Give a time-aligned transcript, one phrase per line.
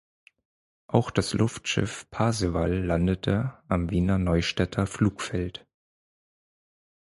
[0.87, 5.67] Auch das Luftschiff Parseval landete am Wiener Neustädter Flugfeld.